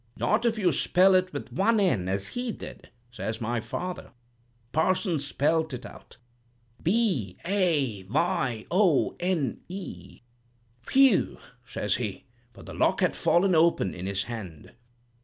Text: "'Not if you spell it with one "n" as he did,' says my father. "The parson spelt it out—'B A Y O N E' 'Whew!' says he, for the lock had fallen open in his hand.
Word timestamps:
"'Not 0.17 0.45
if 0.45 0.57
you 0.57 0.71
spell 0.71 1.13
it 1.13 1.31
with 1.31 1.53
one 1.53 1.79
"n" 1.79 2.09
as 2.09 2.29
he 2.29 2.51
did,' 2.51 2.89
says 3.11 3.39
my 3.39 3.61
father. 3.61 4.05
"The 4.05 4.71
parson 4.79 5.19
spelt 5.19 5.75
it 5.75 5.85
out—'B 5.85 7.37
A 7.45 8.01
Y 8.09 8.65
O 8.71 9.15
N 9.19 9.61
E' 9.69 10.21
'Whew!' 10.91 11.37
says 11.63 11.97
he, 11.97 12.25
for 12.51 12.63
the 12.63 12.73
lock 12.73 13.01
had 13.01 13.15
fallen 13.15 13.53
open 13.53 13.93
in 13.93 14.07
his 14.07 14.23
hand. 14.23 14.71